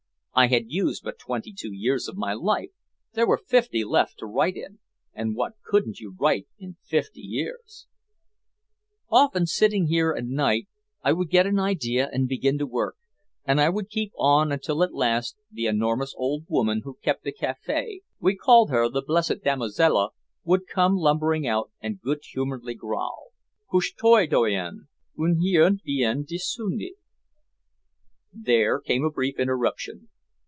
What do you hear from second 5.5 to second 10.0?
couldn't you write in fifty years! Often, sitting